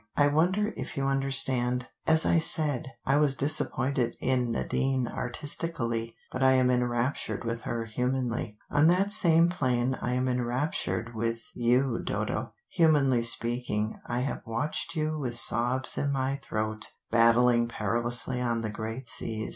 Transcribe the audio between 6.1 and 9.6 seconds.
but I am enraptured with her humanly. On that same